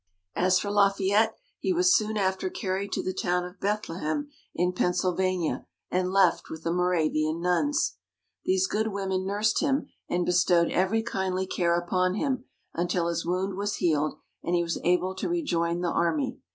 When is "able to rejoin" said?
14.83-15.81